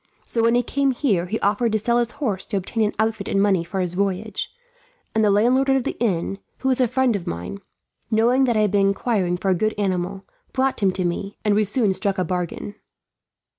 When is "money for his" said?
3.39-3.93